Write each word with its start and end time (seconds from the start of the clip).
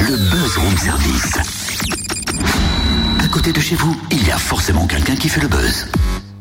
le 0.00 0.16
buzz 0.16 0.56
room 0.56 0.76
service. 0.76 1.38
À 3.22 3.28
côté 3.28 3.52
de 3.52 3.60
chez 3.60 3.74
vous, 3.74 3.96
il 4.10 4.26
y 4.26 4.30
a 4.30 4.38
forcément 4.38 4.86
quelqu'un 4.86 5.16
qui 5.16 5.28
fait 5.28 5.40
le 5.40 5.48
buzz. 5.48 5.86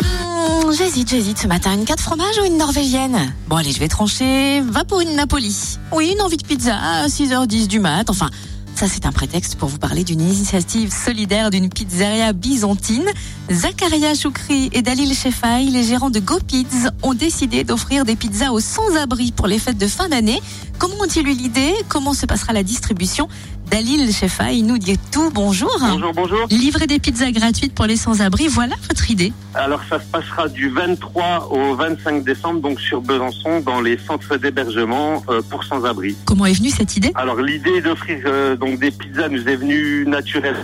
Hmm, 0.04 0.72
j'hésite, 0.72 1.10
j'hésite 1.10 1.40
ce 1.40 1.48
matin. 1.48 1.74
Une 1.74 1.86
carte 1.86 2.00
fromage 2.00 2.38
ou 2.42 2.46
une 2.46 2.58
norvégienne? 2.58 3.34
Bon, 3.48 3.56
allez, 3.56 3.72
je 3.72 3.80
vais 3.80 3.88
trancher. 3.88 4.62
Va 4.62 4.84
pour 4.84 5.02
une 5.02 5.16
Napoli. 5.16 5.78
Oui, 5.92 6.14
une 6.14 6.22
envie 6.22 6.38
de 6.38 6.46
pizza 6.46 6.76
à 6.76 7.08
6h10 7.08 7.68
du 7.68 7.80
mat. 7.80 8.10
Enfin, 8.10 8.30
ça, 8.78 8.88
c'est 8.88 9.08
un 9.08 9.12
prétexte 9.12 9.56
pour 9.56 9.70
vous 9.70 9.80
parler 9.80 10.04
d'une 10.04 10.22
initiative 10.22 10.94
solidaire 10.94 11.50
d'une 11.50 11.68
pizzeria 11.68 12.32
byzantine. 12.32 13.08
Zakaria 13.50 14.14
Choukri 14.14 14.70
et 14.72 14.84
Dalil 14.84 15.16
Shefaï, 15.16 15.72
les 15.72 15.82
gérants 15.82 16.12
de 16.12 16.20
GoPiz, 16.20 16.92
ont 17.02 17.16
décidé 17.16 17.64
d'offrir 17.64 18.06
des 18.06 18.16
pizzas 18.16 18.52
aux 18.52 18.60
sans-abri 18.60 19.32
pour 19.32 19.48
les 19.48 19.58
fêtes 19.58 19.80
de 19.80 19.88
fin 19.88 20.10
d'année. 20.10 20.40
Comment 20.78 20.94
ont-ils 21.02 21.28
eu 21.28 21.34
l'idée? 21.34 21.74
Comment 21.90 22.14
se 22.14 22.28
passera 22.28 22.54
la 22.54 22.62
distribution? 22.62 23.28
Dalil 23.70 24.12
Shefaï 24.14 24.62
nous 24.62 24.78
dit 24.78 24.98
tout. 25.12 25.30
Bonjour. 25.34 25.70
Bonjour, 25.80 26.14
bonjour. 26.14 26.48
Livrer 26.50 26.88
des 26.88 27.00
pizzas 27.00 27.32
gratuites 27.32 27.74
pour 27.74 27.86
les 27.86 27.98
sans-abri, 27.98 28.48
voilà 28.48 28.76
votre 28.88 29.12
idée. 29.12 29.34
Alors 29.56 29.82
ça 29.90 30.00
se 30.00 30.06
passera 30.06 30.48
du 30.48 30.70
23 30.70 31.50
au 31.52 31.76
25 31.76 32.24
décembre, 32.24 32.62
donc 32.62 32.80
sur 32.80 33.02
Besançon, 33.02 33.60
dans 33.60 33.82
les 33.82 33.98
centres 33.98 34.38
d'hébergement 34.38 35.24
euh, 35.30 35.42
pour 35.50 35.64
sans-abri. 35.66 36.16
Comment 36.26 36.46
est 36.46 36.54
venue 36.54 36.70
cette 36.70 36.96
idée? 36.96 37.12
Alors 37.16 37.42
l'idée 37.42 37.82
d'offrir 37.82 38.20
euh, 38.26 38.56
donc 38.56 38.80
des 38.80 38.92
pizzas 38.92 39.28
nous 39.28 39.48
est 39.48 39.58
venue 39.58 40.06
naturellement, 40.08 40.64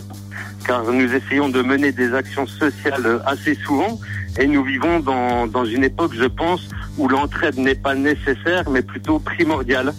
car 0.66 0.84
nous 0.84 1.14
essayons 1.14 1.50
de 1.50 1.62
mener 1.62 1.92
des 1.92 2.14
actions 2.14 2.48
sociales 2.48 3.06
euh, 3.06 3.20
assez 3.26 3.56
souvent, 3.66 4.00
et 4.40 4.48
nous 4.48 4.64
vivons 4.64 5.00
dans, 5.02 5.46
dans 5.46 5.66
une 5.66 5.84
époque, 5.84 6.14
je 6.18 6.26
pense, 6.26 6.62
où 6.98 7.08
l'entraide 7.08 7.58
n'est 7.58 7.76
pas 7.76 7.96
nécessaire, 7.96 8.70
mais 8.70 8.82
plutôt 8.82 9.20
primordiale. 9.20 9.94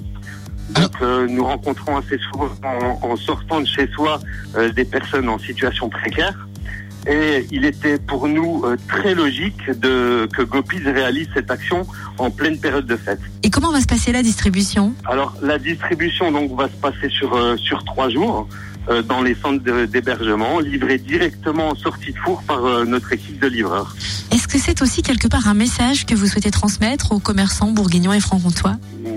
Donc 0.71 0.93
euh, 1.03 1.27
nous 1.29 1.45
rencontrons 1.45 1.97
assez 1.97 2.19
souvent 2.31 2.49
en, 2.65 3.11
en 3.11 3.17
sortant 3.17 3.61
de 3.61 3.67
chez 3.67 3.89
soi 3.95 4.21
euh, 4.57 4.73
des 4.73 4.85
personnes 4.85 5.29
en 5.29 5.39
situation 5.39 5.89
précaire. 5.89 6.49
Et 7.07 7.47
il 7.51 7.67
était 7.67 7.99
pour 7.99 8.29
nous 8.29 8.65
euh, 8.65 8.79
très 8.89 9.15
logique 9.15 9.71
de, 9.79 10.27
que 10.33 10.41
Gopiz 10.41 10.83
réalise 10.87 11.29
cette 11.35 11.51
action 11.51 11.87
en 12.17 12.31
pleine 12.31 12.59
période 12.59 12.87
de 12.87 12.97
fête. 12.97 13.21
Et 13.43 13.51
comment 13.51 13.73
va 13.73 13.83
se 13.83 13.87
passer 13.87 14.11
la 14.11 14.23
distribution? 14.23 14.95
Alors 15.05 15.35
la 15.43 15.59
distribution 15.59 16.33
donc 16.33 16.57
va 16.57 16.67
se 16.67 16.77
passer 16.77 17.11
sur 17.11 17.35
euh, 17.35 17.59
sur 17.59 17.85
trois 17.85 18.09
jours 18.09 18.49
euh, 18.89 19.03
dans 19.03 19.21
les 19.21 19.35
centres 19.35 19.63
d'hébergement, 19.85 20.61
livrés 20.61 20.97
directement 20.97 21.69
en 21.69 21.75
sortie 21.75 22.13
de 22.13 22.19
four 22.19 22.43
par 22.45 22.87
notre 22.87 23.13
équipe 23.13 23.39
de 23.39 23.49
livreurs. 23.49 23.95
Est-ce 24.33 24.49
que 24.49 24.59
c'est 24.59 24.81
aussi 24.81 25.03
quelque 25.03 25.29
part 25.29 25.47
un 25.47 25.55
message 25.55 26.07
que 26.07 26.15
vous 26.15 26.27
souhaitez 26.27 26.51
transmettre 26.51 27.13
aux 27.13 27.19
commerçants 27.19 27.71
bourguignons 27.71 28.15
et 28.15 28.21
franc-comtois? 28.21 28.77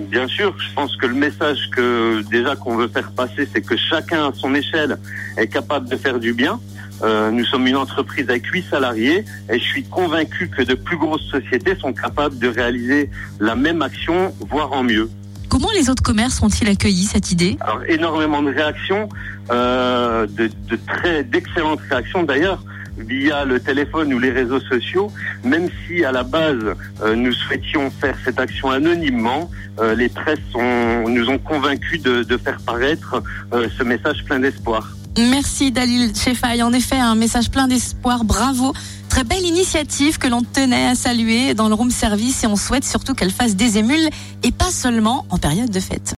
Bien 0.10 0.28
sûr, 0.28 0.56
je 0.58 0.74
pense 0.74 0.96
que 0.96 1.06
le 1.06 1.14
message 1.14 1.70
que 1.76 2.22
déjà 2.30 2.56
qu'on 2.56 2.78
veut 2.78 2.88
faire 2.88 3.12
passer, 3.12 3.48
c'est 3.54 3.62
que 3.62 3.76
chacun 3.76 4.30
à 4.30 4.34
son 4.34 4.56
échelle 4.56 4.98
est 5.38 5.48
capable 5.48 5.90
de 5.90 5.98
faire 5.98 6.20
du 6.20 6.34
bien. 6.34 6.60
Euh, 7.04 7.30
nous 7.30 7.46
sommes 7.46 7.68
une 7.68 7.76
entreprise 7.76 8.28
avec 8.30 8.46
huit 8.48 8.66
salariés 8.70 9.24
et 9.52 9.60
je 9.60 9.64
suis 9.64 9.84
convaincu 9.84 10.50
que 10.50 10.64
de 10.64 10.74
plus 10.74 10.98
grosses 10.98 11.30
sociétés 11.30 11.76
sont 11.76 11.94
capables 11.94 12.40
de 12.40 12.48
réaliser 12.48 13.10
la 13.40 13.56
même 13.56 13.82
action, 13.82 14.34
voire 14.50 14.72
en 14.72 14.84
mieux. 14.84 15.10
Comment 15.50 15.70
les 15.76 15.90
autres 15.90 16.04
commerces 16.04 16.42
ont-ils 16.42 16.68
accueilli 16.68 17.04
cette 17.04 17.32
idée? 17.32 17.58
Alors 17.62 17.82
énormément 17.88 18.42
de 18.42 18.52
réactions, 18.52 19.10
euh, 19.52 20.26
de, 20.26 20.50
de 20.70 20.80
très 20.88 21.24
d'excellentes 21.24 21.82
réactions 21.90 22.24
d'ailleurs 22.24 22.64
via 22.98 23.46
le 23.46 23.60
téléphone 23.60 24.14
ou 24.14 24.20
les 24.20 24.32
réseaux 24.32 24.60
sociaux. 24.60 25.12
Même 25.44 25.70
si 25.86 26.04
à 26.04 26.12
la 26.12 26.24
base 26.24 26.76
euh, 27.02 27.16
nous 27.16 27.34
souhaitions 27.34 27.92
faire 27.92 28.18
cette 28.24 28.40
action 28.40 28.70
anonymement, 28.70 29.50
euh, 29.80 29.96
les 29.96 30.10
presses 30.10 30.40
nous 30.56 31.30
ont 31.30 31.38
convaincus 31.40 32.02
de, 32.02 32.24
de 32.24 32.38
faire 32.38 32.60
paraître 32.66 33.22
euh, 33.54 33.68
ce 33.78 33.84
message 33.84 34.24
plein 34.26 34.40
d'espoir. 34.40 34.90
Merci 35.18 35.72
Dalil 35.72 36.16
Chefaï. 36.16 36.62
En 36.62 36.74
effet, 36.74 36.98
un 37.00 37.16
message 37.16 37.50
plein 37.50 37.68
d'espoir. 37.68 38.24
Bravo. 38.24 38.74
Très 39.10 39.24
belle 39.24 39.46
initiative 39.46 40.20
que 40.20 40.28
l'on 40.28 40.44
tenait 40.44 40.86
à 40.86 40.96
saluer 40.96 41.56
dans 41.56 41.70
le 41.70 41.74
room 41.74 41.90
service 41.90 42.44
et 42.44 42.48
on 42.48 42.56
souhaite 42.56 42.84
surtout 42.84 43.16
qu'elle 43.16 43.32
fasse 43.32 43.56
des 43.56 43.80
émules 43.80 44.10
et 44.44 44.52
pas 44.52 44.70
seulement 44.70 45.26
en 45.32 45.38
période 45.38 45.72
de 45.72 45.80
fête. 45.80 46.16